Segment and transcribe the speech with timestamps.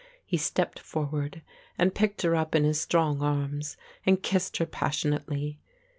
[0.25, 1.43] He stepped forward
[1.77, 5.59] and picked her up in his strong arms and kissed her passionately.